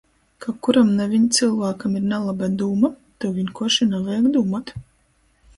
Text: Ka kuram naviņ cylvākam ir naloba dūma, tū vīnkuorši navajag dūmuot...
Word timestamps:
Ka 0.45 0.53
kuram 0.67 0.87
naviņ 1.01 1.27
cylvākam 1.39 1.99
ir 2.01 2.07
naloba 2.13 2.49
dūma, 2.63 2.91
tū 3.21 3.31
vīnkuorši 3.37 3.91
navajag 3.93 4.27
dūmuot... 4.39 4.77